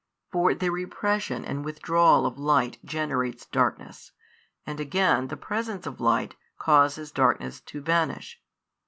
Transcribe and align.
For 0.31 0.55
the 0.55 0.71
repression 0.71 1.45
and 1.45 1.63
withdrawal 1.63 2.25
of 2.25 2.39
light 2.39 2.79
generates 2.83 3.45
darkness, 3.45 4.11
and 4.65 4.79
again 4.79 5.27
the 5.27 5.37
presence 5.37 5.85
of 5.85 6.01
light 6.01 6.33
causes 6.57 7.11
darkness 7.11 7.59
to 7.67 7.81
vanish. 7.81 8.41